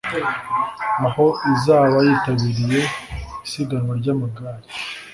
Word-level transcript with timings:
aho 1.05 1.25
izaba 1.51 1.97
yitabiriye 2.07 2.79
isiganwa 3.45 3.93
ry’amagare 3.99 4.65